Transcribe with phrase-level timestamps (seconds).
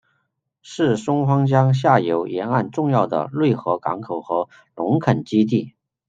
[0.63, 5.75] 是松花江下游沿岸重要的内河港口和农垦基地。